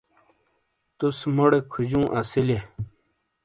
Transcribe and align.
تس 0.97 1.17
موڑے 1.35 1.59
کھجیو 1.71 2.01
اسیلیئے۔ 2.19 2.61